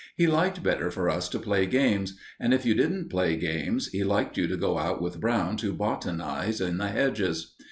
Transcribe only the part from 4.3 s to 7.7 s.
you to go out with Brown to botanize in the hedges.